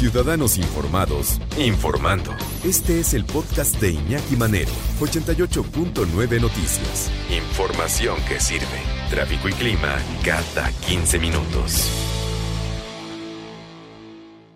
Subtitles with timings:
[0.00, 2.34] Ciudadanos Informados, informando.
[2.64, 7.10] Este es el podcast de Iñaki Manero, 88.9 Noticias.
[7.28, 8.64] Información que sirve.
[9.10, 11.90] Tráfico y clima cada 15 minutos.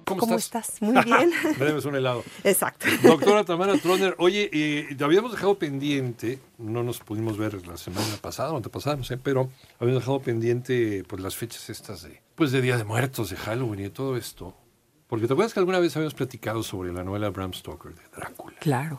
[0.06, 0.80] ¿Cómo, estás?
[0.80, 1.30] Muy bien.
[1.58, 2.24] Me debes un helado.
[2.42, 2.86] Exacto.
[3.02, 8.16] Doctora Tamara Troner, oye, eh, te habíamos dejado pendiente, no nos pudimos ver la semana
[8.22, 12.50] pasada o antepasada, no sé, pero habíamos dejado pendiente pues las fechas estas de, pues
[12.50, 14.56] de Día de Muertos, de Halloween y de todo esto.
[15.14, 18.56] Porque te acuerdas que alguna vez habíamos platicado sobre la novela Bram Stoker de Drácula.
[18.58, 18.98] Claro.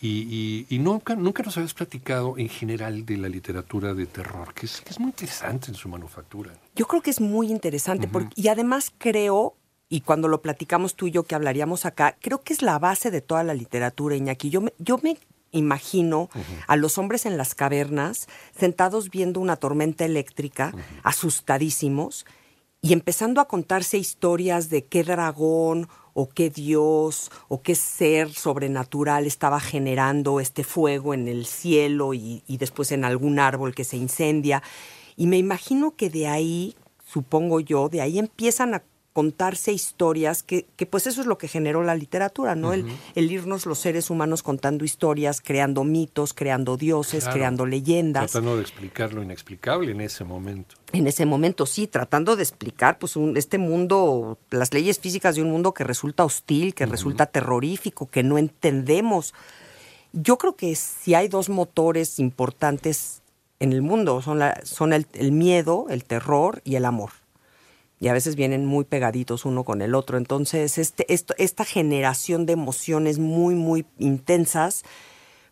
[0.00, 4.64] Y, y, nunca, nunca nos habías platicado en general de la literatura de terror, que
[4.64, 6.54] es, que es muy interesante en su manufactura.
[6.74, 9.56] Yo creo que es muy interesante porque, y además creo,
[9.90, 13.10] y cuando lo platicamos tú y yo que hablaríamos acá, creo que es la base
[13.10, 14.48] de toda la literatura, Iñaki.
[14.48, 15.18] Yo me, yo me
[15.52, 16.30] imagino
[16.66, 18.26] a los hombres en las cavernas
[18.58, 22.24] sentados viendo una tormenta eléctrica, asustadísimos,
[22.82, 29.26] y empezando a contarse historias de qué dragón o qué dios o qué ser sobrenatural
[29.26, 34.62] estaba generando este fuego en el cielo y, después en algún árbol que se incendia.
[35.16, 38.82] Y me imagino que de ahí, supongo yo, de ahí empiezan a
[39.16, 42.74] contarse historias, que, que, pues eso es lo que generó la literatura, ¿no?
[42.74, 47.32] el, el, irnos los seres humanos contando historias, creando mitos, creando dioses, Claro.
[47.38, 48.30] creando leyendas.
[48.30, 50.76] Tratando de explicar lo inexplicable en ese momento.
[50.92, 55.42] En ese momento, sí, tratando de explicar pues un- este mundo, las leyes físicas de
[55.42, 59.32] un mundo que resulta hostil, que resulta terrorífico, que no entendemos.
[60.12, 63.22] Yo creo que si hay dos motores importantes
[63.60, 67.12] en el mundo, son, la- son el, el miedo, el terror y el amor.
[67.98, 70.18] Y a veces vienen muy pegaditos uno con el otro.
[70.18, 74.84] Entonces, este, esto, esta generación de emociones muy, muy intensas,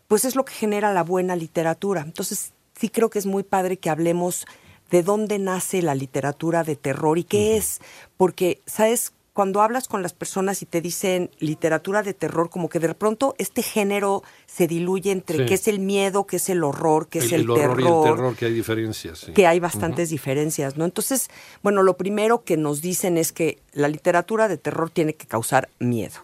[0.07, 2.01] pues es lo que genera la buena literatura.
[2.01, 4.45] Entonces, sí creo que es muy padre que hablemos
[4.91, 7.79] de dónde nace la literatura de terror y qué es.
[8.17, 9.13] Porque, ¿sabes?
[9.35, 13.35] Cuando hablas con las personas y te dicen literatura de terror, como que de pronto
[13.37, 15.45] este género se diluye entre Sí.
[15.45, 18.15] qué es el miedo, qué es el horror, qué es el, horror terror y el
[18.15, 19.19] terror, que hay diferencias.
[19.19, 19.33] sí.
[19.33, 20.85] que hay bastantes diferencias, ¿no?
[20.85, 21.29] Entonces,
[21.61, 25.67] bueno, lo primero que nos dicen es que la literatura de terror tiene que causar
[25.79, 26.21] miedo.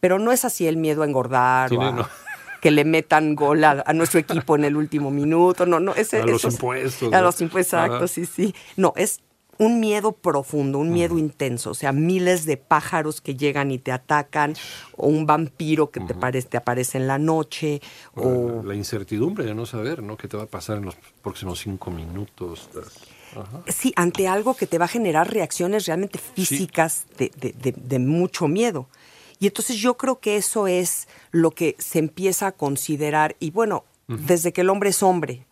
[0.00, 2.08] Pero no es así el miedo a engordar o a no.
[2.62, 5.66] que le metan gol a, a nuestro equipo en el último minuto.
[5.66, 7.24] No, no, ese, A los eso es- impuestos, A ¿no?
[7.24, 8.08] los impuestos, exacto, Ajá.
[8.08, 8.54] sí, sí.
[8.78, 9.20] No, es
[9.64, 11.70] un miedo profundo, un miedo intenso.
[11.70, 14.54] O sea, miles de pájaros que llegan y te atacan,
[14.96, 17.80] o un vampiro que te, parece, te aparece en la noche,
[18.14, 18.62] o...
[18.62, 20.16] La, la incertidumbre de no saber, ¿no?
[20.16, 22.68] ¿Qué te va a pasar en los próximos cinco minutos?
[23.34, 23.62] Ajá.
[23.68, 27.98] Sí, ante algo que te va a generar reacciones realmente físicas de, de- de- de
[27.98, 28.88] mucho miedo.
[29.38, 33.34] Y entonces yo creo que eso es lo que se empieza a considerar.
[33.40, 35.46] Y bueno, desde que el hombre es hombre,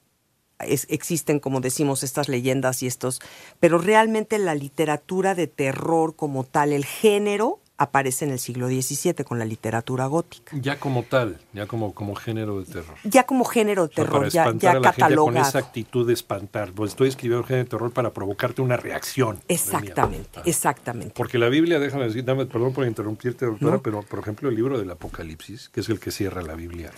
[0.67, 3.21] es- existen, como decimos, estas leyendas y estos.
[3.61, 9.25] Pero realmente la literatura de terror como tal, el género, aparece en el siglo XVII
[9.25, 10.55] con la literatura gótica.
[10.61, 12.95] Ya como tal, ya como, como género de terror.
[13.05, 15.59] Ya como género de O sea, terror, para ya, ya a la gente con esa
[15.61, 16.73] actitud de espantar.
[16.73, 19.41] Pues estoy escribiendo género de terror para provocarte una reacción.
[19.49, 20.43] Exactamente, Ah.
[20.45, 21.15] exactamente.
[21.17, 23.83] Porque la Biblia, déjame decir, dame, perdón por interrumpirte, doctora, No.
[23.83, 26.91] pero por ejemplo el libro del Apocalipsis, que es el que cierra la Biblia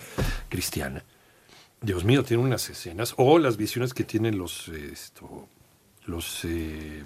[0.49, 1.05] cristiana,
[1.82, 5.48] Dios mío, tiene unas escenas, o las visiones que tienen los, esto,
[6.06, 7.03] los eh,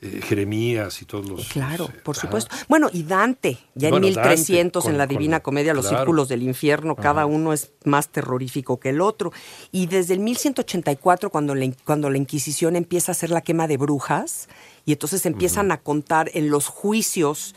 [0.00, 1.48] eh, Jeremías y todos los...
[1.48, 2.26] Claro, los, eh, por ajá.
[2.26, 2.54] supuesto.
[2.68, 5.86] Bueno, y Dante, ya Bueno, en Dante, 1300 con- en la con- Divina Comedia, los
[5.86, 5.98] claro.
[5.98, 9.32] círculos del infierno, cada uno es más terrorífico que el otro.
[9.70, 13.68] Y desde el 1184, cuando la, in- cuando la Inquisición empieza a hacer la quema
[13.68, 14.48] de brujas,
[14.84, 17.54] y entonces empiezan a contar en los juicios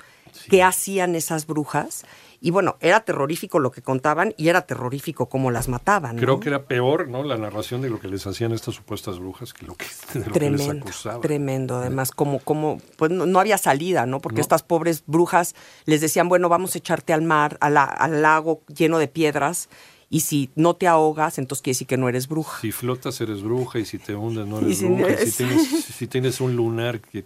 [0.49, 2.05] qué hacían esas brujas,
[2.45, 6.15] y bueno, era terrorífico lo que contaban y era terrorífico cómo las mataban.
[6.15, 6.21] ¿no?
[6.21, 7.23] Creo que era peor, ¿no?
[7.23, 10.31] La narración de lo que les hacían estas supuestas brujas que lo que, de lo
[10.31, 11.21] que les Tremendo, acusaban.
[11.21, 11.77] tremendo.
[11.77, 14.19] Además, como, como, pues no, no había salida, ¿no?
[14.21, 14.41] Porque No.
[14.41, 18.61] estas pobres brujas les decían, bueno, vamos a echarte al mar, a la- al lago
[18.67, 19.67] lleno de piedras,
[20.07, 22.61] y si no te ahogas, entonces quiere decir que no eres bruja.
[22.61, 25.11] Si flotas eres bruja y si te hundes no eres si bruja.
[25.23, 27.25] y si, tienes, si tienes un lunar que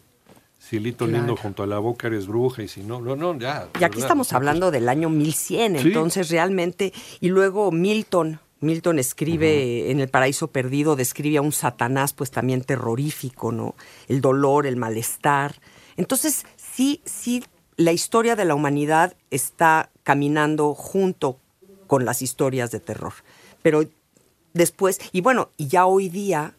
[0.61, 1.41] cielito lindo Claro.
[1.41, 3.67] junto a la boca eres bruja y si no, no, no, ya.
[3.79, 5.87] Y aquí estamos hablando del año 1100, Sí.
[5.87, 12.11] entonces realmente, y luego Milton, Milton escribe en El Paraíso Perdido, describe a un Satanás
[12.13, 13.75] pues también terrorífico, ¿no?
[14.09, 15.55] El dolor, el malestar.
[15.95, 17.43] Entonces, sí, sí,
[17.77, 21.37] la historia de la humanidad está caminando junto
[21.87, 23.13] con las historias de terror.
[23.61, 23.85] Pero
[24.53, 26.53] después, y bueno, y ya hoy día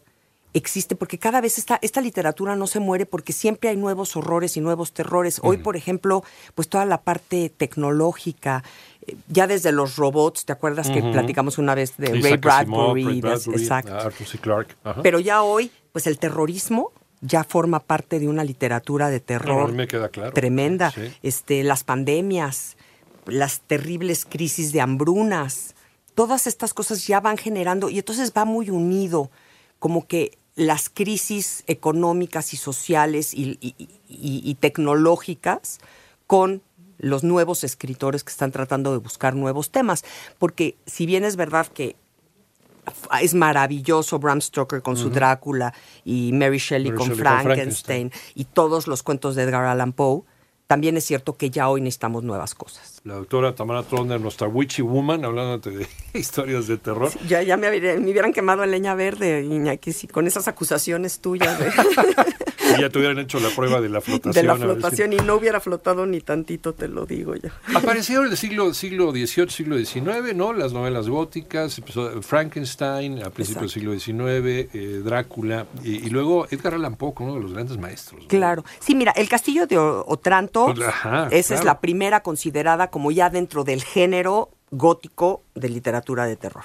[0.53, 4.57] existe, porque cada vez esta, esta literatura no se muere porque siempre hay nuevos horrores
[4.57, 5.39] y nuevos terrores.
[5.43, 6.23] Hoy, por ejemplo,
[6.55, 7.49] pues toda la parte
[7.95, 8.63] tecnológica,
[9.07, 13.03] eh, ya desde los robots, ¿te acuerdas que platicamos una vez de Ray Isaac Bradbury?
[13.05, 13.95] Ray de- Bradbury, exacto.
[13.95, 14.37] Arthur C.
[14.39, 14.75] Clarke.
[14.83, 15.01] ajá.
[15.01, 19.75] Pero ya hoy, pues el terrorismo ya forma parte de una literatura de terror No,
[19.75, 20.33] me queda claro.
[20.33, 20.91] tremenda.
[20.91, 21.01] Sí.
[21.21, 22.77] Este, las pandemias,
[23.27, 25.75] las terribles crisis de hambrunas,
[26.15, 29.29] todas estas cosas ya van generando y entonces va muy unido,
[29.79, 35.79] como que las crisis económicas y sociales y, y- y- y tecnológicas
[36.27, 36.61] con
[36.97, 40.03] los nuevos escritores que están tratando de buscar nuevos temas.
[40.37, 41.95] Porque si bien es verdad que
[43.21, 48.09] es maravilloso Bram Stoker con su Drácula y Mary Shelley Mary con Shelley con Frankenstein,
[48.09, 48.11] Frankenstein.
[48.35, 50.23] y todos los cuentos de Edgar Allan Poe,
[50.71, 53.01] también es cierto que ya hoy necesitamos nuevas cosas.
[53.03, 55.87] La doctora Tamara Tronder, nuestra witchy woman, hablándote de
[56.17, 57.11] historias de terror.
[57.27, 61.59] Ya, ya me, me hubieran quemado en leña verde, Iñaki, sí, con esas acusaciones tuyas
[61.59, 61.65] de,
[62.77, 64.33] Y ya te hubieran hecho la prueba de la flotación.
[64.33, 67.51] de la si- flotación y no hubiera flotado ni tantito, te lo digo ya.
[67.75, 70.53] Aparecieron en el siglo, siglo XVIII, siglo XIX, ¿no?
[70.53, 76.47] Las novelas góticas, empezó Frankenstein a principios del siglo XIX, eh, Drácula, y, y luego
[76.49, 78.21] Edgar Allan Poe, uno de los grandes maestros.
[78.23, 78.27] ¿no?
[78.27, 78.63] Claro.
[78.79, 83.29] Sí, mira, el castillo de Otranto, Pues, ajá, esa es la primera considerada como ya
[83.29, 86.63] dentro del género gótico de literatura de terror.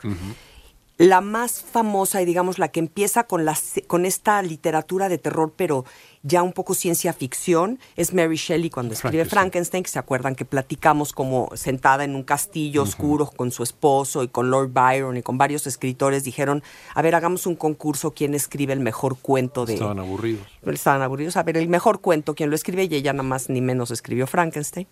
[0.98, 3.56] La más famosa y digamos la que empieza con, la,
[3.86, 5.84] con esta literatura de terror, pero
[6.22, 9.40] ya un poco ciencia ficción, es Mary Shelley cuando escribe Frankenstein.
[9.40, 14.22] Frankenstein, que se acuerdan que platicamos como sentada en un castillo oscuro con su esposo
[14.22, 16.62] y con Lord Byron y con varios escritores, dijeron,
[16.94, 20.46] a ver, hagamos un concurso, ¿quién escribe el mejor cuento de, Estaban aburridos.
[20.64, 21.36] estaban aburridos.
[21.36, 24.26] A ver, el mejor cuento, quien lo escribe, y ella nada más ni menos escribió
[24.26, 24.86] Frankenstein.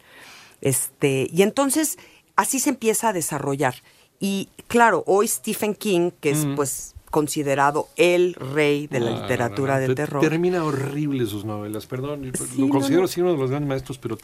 [0.60, 1.98] Este, y entonces
[2.36, 3.74] así se empieza a desarrollar.
[4.20, 9.78] Y claro, hoy Stephen King, que es pues considerado el rey de la Ah, literatura
[9.78, 10.20] de te- terror.
[10.20, 12.32] Termina horrible sus novelas, perdón.
[12.34, 13.04] Sí, lo considero no.
[13.04, 14.18] así uno de los grandes maestros, pero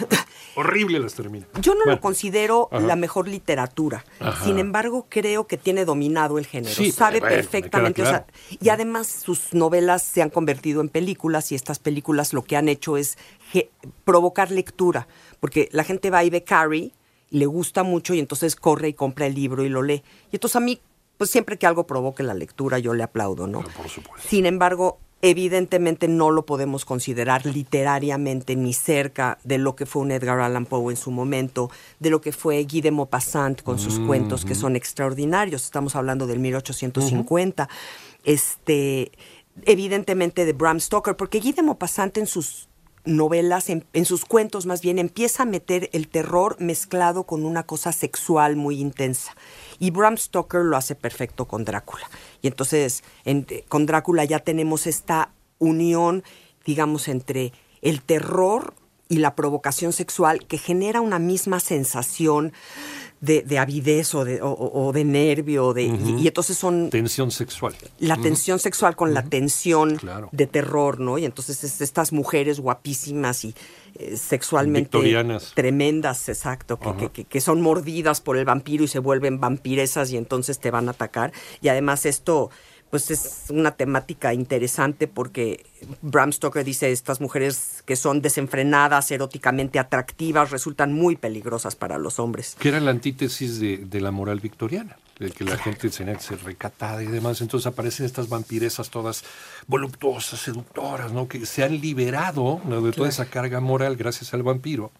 [0.56, 1.46] horrible las termina.
[1.60, 2.80] Yo no Bueno, lo considero Ajá.
[2.86, 4.06] la mejor literatura.
[4.20, 4.42] Ajá.
[4.44, 6.74] Sin embargo, creo que tiene dominado el género.
[6.74, 8.02] Sí, Sabe bueno, perfectamente.
[8.02, 8.24] o sea,
[8.58, 12.70] y además sus novelas se han convertido en películas y estas películas lo que han
[12.70, 13.18] hecho es
[14.04, 15.08] provocar lectura.
[15.40, 16.92] Porque la gente va y ve Carrie,
[17.30, 20.02] le gusta mucho y entonces corre y compra el libro y lo lee.
[20.30, 20.80] Y entonces a mí,
[21.16, 23.60] pues siempre que algo provoque la lectura, yo le aplaudo, ¿no?
[23.62, 24.28] Por supuesto.
[24.28, 30.12] Sin embargo, evidentemente no lo podemos considerar literariamente ni cerca de lo que fue un
[30.12, 33.98] Edgar Allan Poe en su momento, de lo que fue Guy de Maupassant con sus
[34.00, 35.64] cuentos que son extraordinarios.
[35.64, 37.68] Estamos hablando del 1850.
[38.24, 39.12] Este,
[39.64, 42.69] evidentemente de Bram Stoker, porque Guy de Maupassant en sus
[43.04, 47.64] novelas, en, en sus cuentos más bien, empieza a meter el terror mezclado con una
[47.64, 49.34] cosa sexual muy intensa.
[49.78, 52.08] Y Bram Stoker lo hace perfecto con Drácula.
[52.42, 56.22] Y entonces en- con Drácula ya tenemos esta unión,
[56.64, 57.52] digamos, entre
[57.82, 58.74] el terror
[59.10, 62.52] y la provocación sexual que genera una misma sensación
[63.20, 65.74] de, de avidez o de, o- o- de nervio.
[65.74, 67.74] De, y- y, entonces son Tensión sexual.
[67.98, 70.30] la tensión sexual con la tensión Claro.
[70.32, 71.18] de terror, ¿no?
[71.18, 73.54] Y entonces es- estas mujeres guapísimas y
[73.96, 75.52] eh, sexualmente Victorianas.
[75.54, 80.12] tremendas, exacto, que, que- que- que son mordidas por el vampiro y se vuelven vampiresas
[80.12, 81.32] y entonces te van a atacar.
[81.60, 82.50] Y además esto,
[82.90, 85.64] pues es una temática interesante porque
[86.02, 92.18] Bram Stoker dice estas mujeres que son desenfrenadas, eróticamente atractivas, resultan muy peligrosas para los
[92.18, 92.56] hombres.
[92.58, 96.22] Que era la antítesis de, de la moral victoriana, de que la gente tenía que
[96.22, 97.40] ser recatada y demás.
[97.40, 99.24] Entonces aparecen estas vampiresas todas
[99.68, 101.28] voluptuosas, seductoras, ¿no?
[101.28, 102.80] Que se han liberado ¿no?
[102.80, 104.90] de toda esa carga moral gracias al vampiro.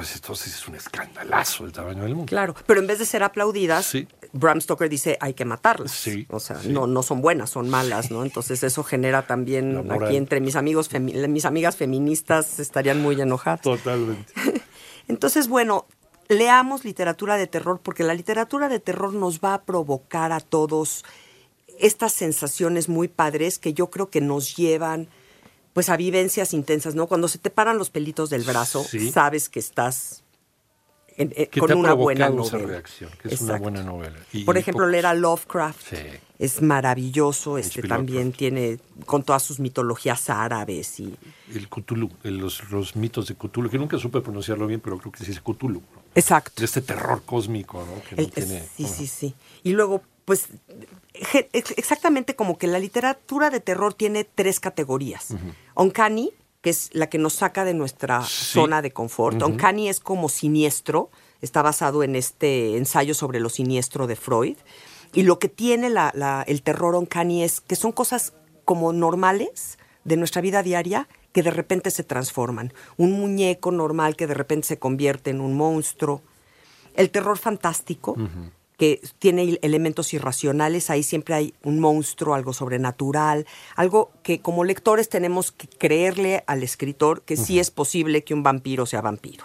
[0.00, 2.30] Pues entonces es un escandalazo el tamaño del mundo.
[2.30, 4.08] Claro, pero en vez de ser aplaudidas, Sí.
[4.32, 5.92] Bram Stoker dice hay que matarlas.
[5.92, 6.70] Sí, o sea, sí.
[6.70, 8.24] no, no son buenas, son malas, ¿no?
[8.24, 13.60] Entonces eso genera también aquí entre mis amigos, mis amigas feministas estarían muy enojadas.
[13.60, 14.32] Totalmente.
[15.08, 15.84] Entonces, bueno,
[16.28, 21.04] leamos literatura de terror porque la literatura de terror nos va a provocar a todos
[21.78, 25.08] estas sensaciones muy padres que yo creo que nos llevan
[25.72, 27.06] pues a vivencias intensas, ¿no?
[27.06, 29.10] Cuando se te paran los pelitos del brazo, Sí.
[29.10, 30.22] sabes que estás
[31.16, 32.66] en- eh, con una buena esa novela.
[32.66, 34.16] reacción, que es una buena novela.
[34.32, 35.96] Y- Por ejemplo, pocos- leer a Lovecraft Sí.
[36.38, 41.14] es maravilloso, este también tiene con todas sus mitologías árabes y
[41.54, 45.18] El Cthulhu, los, los mitos de Cthulhu, que nunca supe pronunciarlo bien, pero creo que
[45.18, 45.80] se dice Cthulhu.
[45.94, 46.00] ¿no?
[46.14, 46.52] exacto.
[46.58, 48.02] De este terror cósmico, ¿no?
[48.08, 48.60] Que no El- tiene...
[48.62, 49.34] sí, bueno, sí, sí.
[49.62, 50.46] Y luego, pues,
[51.52, 55.34] exactamente como que la literatura de terror tiene tres categorías.
[55.74, 58.52] Uncanny, que es la que nos saca de nuestra Sí.
[58.54, 59.40] zona de confort.
[59.42, 61.10] Uncanny es como siniestro,
[61.40, 64.56] está basado en este ensayo sobre lo siniestro de Freud.
[65.12, 68.32] Y lo que tiene la- la- el terror uncanny es que son cosas
[68.64, 72.72] como normales de nuestra vida diaria que de repente se transforman.
[72.96, 76.22] Un muñeco normal que de repente se convierte en un monstruo.
[76.94, 78.16] El terror fantástico,
[78.80, 83.46] que tiene elementos irracionales, ahí siempre hay un monstruo, algo sobrenatural,
[83.76, 88.42] algo que como lectores tenemos que creerle al escritor que sí es posible que un
[88.42, 89.44] vampiro sea vampiro.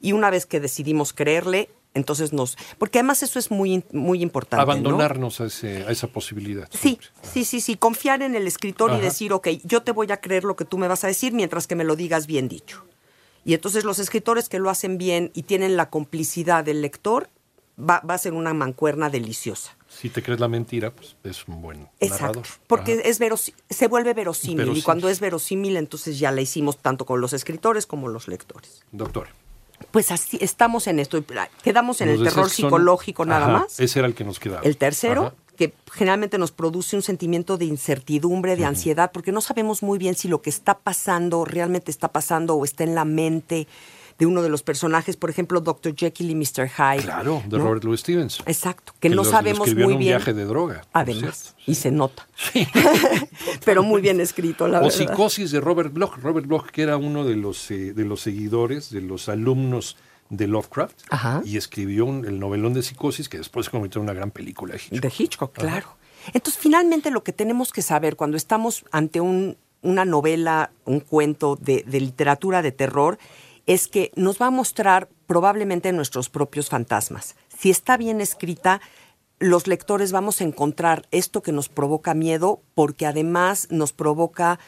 [0.00, 2.58] Y una vez que decidimos creerle, entonces nos...
[2.76, 4.62] Porque además eso es muy, muy importante.
[4.62, 6.68] Abandonarnos a, esa posibilidad.
[6.72, 10.16] Sí, sí, sí, sí, confiar en el escritor y decir, ok, yo te voy a
[10.16, 12.84] creer lo que tú me vas a decir mientras que me lo digas bien dicho.
[13.44, 17.28] Y entonces los escritores que lo hacen bien y tienen la complicidad del lector,
[17.78, 19.76] va, a ser una mancuerna deliciosa.
[19.88, 23.20] Si te crees la mentira, pues es un buen Exacto, Porque es
[23.70, 27.86] se vuelve verosímil, y cuando es verosímil entonces ya la hicimos tanto con los escritores
[27.86, 28.84] como los lectores.
[28.92, 29.28] Doctor.
[29.90, 31.22] Pues así estamos en esto.
[31.62, 33.78] Quedamos en el terror psicológico nada más.
[33.80, 34.62] Ese era el que nos quedaba.
[34.62, 39.82] El tercero, que generalmente nos produce un sentimiento de incertidumbre, de ansiedad, porque no sabemos
[39.82, 43.66] muy bien si lo que está pasando realmente está pasando o está en la mente
[44.18, 45.94] de uno de los personajes, por ejemplo, Dr.
[45.96, 46.68] Jekyll y Mr.
[46.68, 47.02] Hyde.
[47.02, 48.44] Claro, de Robert Louis Stevenson.
[48.46, 49.90] Exacto, que, no sabemos muy bien.
[49.92, 50.82] un viaje de droga.
[50.92, 52.26] Además, y se nota.
[52.36, 52.66] Sí.
[53.64, 55.00] Pero muy bien escrito, la o verdad.
[55.00, 56.16] O Psicosis de Robert Bloch.
[56.18, 59.96] Robert Bloch, que era uno de los, eh, de los seguidores, de los alumnos
[60.30, 61.00] de Lovecraft
[61.44, 64.78] y escribió el novelón de Psicosis que después se convirtió en una gran película de
[64.78, 65.00] Hitchcock.
[65.00, 65.96] De Hitchcock, claro.
[66.32, 71.56] Entonces, finalmente lo que tenemos que saber cuando estamos ante un, una novela, un cuento
[71.60, 73.18] de, de literatura de terror,
[73.66, 77.36] es que nos va a mostrar probablemente nuestros propios fantasmas.
[77.56, 78.80] Si está bien escrita,
[79.38, 84.58] los lectores vamos a encontrar esto que nos provoca miedo porque además nos provoca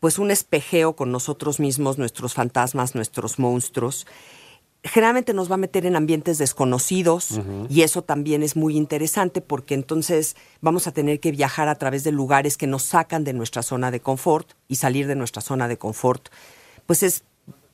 [0.00, 4.06] pues un espejeo con nosotros mismos, nuestros fantasmas, nuestros monstruos.
[4.84, 9.74] Generalmente nos va a meter en ambientes desconocidos y eso también es muy interesante porque
[9.74, 13.62] entonces vamos a tener que viajar a través de lugares que nos sacan de nuestra
[13.62, 16.28] zona de confort y salir de nuestra zona de confort.
[16.86, 17.24] Pues es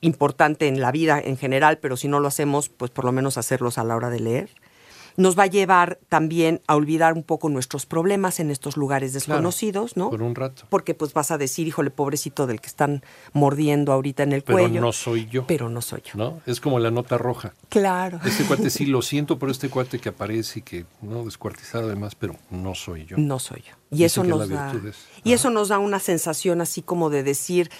[0.01, 3.37] importante en la vida en general, pero si no lo hacemos, pues por lo menos
[3.37, 4.49] hacerlos a la hora de leer.
[5.17, 9.95] Nos va a llevar también a olvidar un poco nuestros problemas en estos lugares desconocidos,
[9.95, 10.09] ¿no?
[10.09, 10.63] Por un rato.
[10.69, 14.67] Porque pues vas a decir, híjole, pobrecito del que están mordiendo ahorita en el cuello.
[14.67, 15.47] Pero no soy yo.
[15.47, 16.11] Pero no soy yo.
[16.15, 16.41] ¿No?
[16.45, 17.53] Es como la nota roja.
[17.69, 18.19] Claro.
[18.25, 21.23] Este cuate sí lo siento por este cuate que aparece y que, ¿no?
[21.23, 23.15] Descuartizado además, pero no soy yo.
[23.17, 23.75] No soy yo.
[23.91, 24.73] Y eso nos da.
[25.23, 27.71] Y eso nos da una sensación así como de decir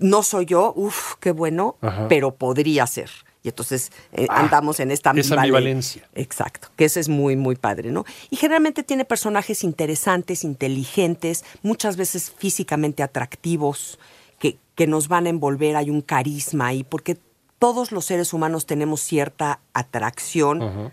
[0.00, 1.76] no soy yo, uff, qué bueno,
[2.08, 3.10] pero podría ser.
[3.42, 6.08] Y entonces eh, ah, andamos en esta ambivalencia.
[6.14, 8.04] Exacto, que eso es muy, muy padre, ¿no?
[8.28, 13.98] Y generalmente tiene personajes interesantes, inteligentes, muchas veces físicamente atractivos,
[14.38, 17.18] que, que nos van a envolver, hay un carisma ahí, porque
[17.58, 20.92] todos los seres humanos tenemos cierta atracción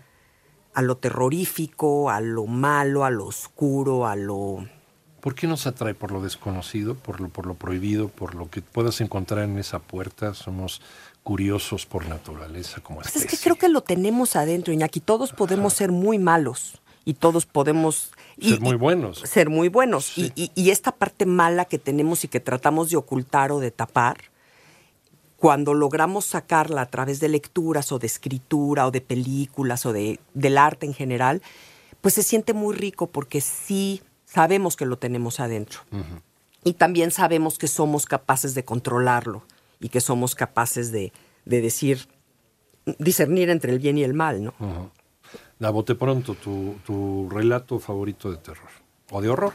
[0.74, 4.66] a lo terrorífico, a lo malo, a lo oscuro, a lo
[5.20, 5.94] ¿Por qué nos atrae?
[5.94, 9.80] ¿Por lo desconocido, por lo, por lo prohibido, por lo que puedas encontrar en esa
[9.80, 10.34] puerta?
[10.34, 10.80] Somos
[11.22, 15.00] curiosos por naturaleza como pues Es que creo que lo tenemos adentro, Iñaki.
[15.00, 18.12] Todos podemos ser muy malos y todos podemos...
[18.40, 19.18] ser muy buenos.
[19.20, 20.16] Ser muy buenos.
[20.16, 24.18] Y, y, esta parte mala que tenemos y que tratamos de ocultar o de tapar,
[25.36, 30.20] cuando logramos sacarla a través de lecturas o de escritura o de películas o de,
[30.34, 31.42] del arte en general,
[32.00, 35.80] pues se siente muy rico porque sí sabemos que lo tenemos adentro.
[36.64, 39.42] Y también sabemos que somos capaces de controlarlo
[39.80, 41.12] y que somos capaces de,
[41.44, 42.08] decir,
[42.98, 44.90] discernir entre el bien y el mal, ¿no?
[45.58, 48.70] La bote pronto, tu, relato favorito de terror
[49.10, 49.52] o de horror.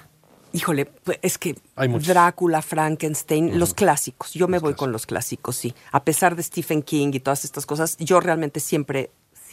[0.53, 4.33] Híjole, pues es que Drácula, Frankenstein, los clásicos.
[4.33, 5.73] Yo me voy con los clásicos, sí.
[5.91, 9.09] A pesar de Stephen King y todas estas cosas, yo realmente siempre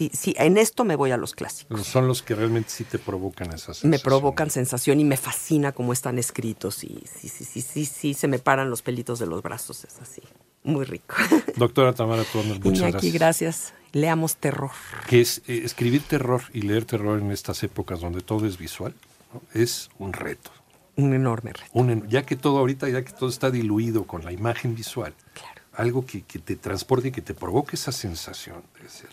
[0.08, 1.86] sí, en esto me voy a los clásicos.
[1.86, 3.90] Son los que realmente sí te provocan esa sensación.
[3.90, 8.14] Me provocan sensación y me fascina cómo están escritos y sí, sí, sí, sí, sí,
[8.14, 10.22] se me paran los pelitos de los brazos, es así.
[10.62, 11.14] Muy rico.
[11.56, 13.74] Doctora Tamara Turner, muchas Iñaki, gracias.
[13.92, 14.70] Leamos terror.
[15.08, 18.94] Que es eh, escribir terror y leer terror en estas épocas donde todo es visual,
[19.52, 20.50] es un reto.
[20.96, 22.08] Un enorme reto.
[22.08, 25.62] ya que todo ahorita, ya que todo está diluido con la imagen visual, claro.
[25.72, 29.08] algo que, que, te transporte y que te provoque esa sensación de ser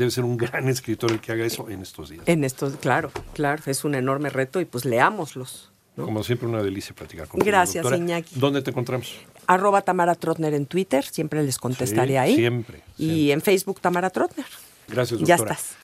[0.00, 2.22] debe ser un gran escritor el que haga eso en estos días.
[2.26, 5.70] En estos, claro, claro, es un enorme reto y pues leámoslos.
[5.94, 7.46] Como siempre, una delicia platicar contigo.
[7.46, 8.40] Gracias, Iñaki.
[8.40, 9.14] ¿Dónde te encontramos?
[9.46, 12.34] Arroba Tamara Trotner en Twitter, siempre les contestaré ahí.
[12.36, 14.46] Siempre, Y en Facebook Tamara Trotner.
[14.88, 15.26] Gracias, doctora.
[15.26, 15.79] Ya estás.